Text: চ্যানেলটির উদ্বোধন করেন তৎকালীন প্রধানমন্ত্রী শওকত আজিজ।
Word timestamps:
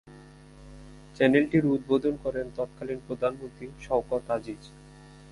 চ্যানেলটির 1.15 1.65
উদ্বোধন 1.65 2.15
করেন 2.23 2.45
তৎকালীন 2.55 2.99
প্রধানমন্ত্রী 3.07 3.65
শওকত 3.81 4.25
আজিজ। 4.29 4.61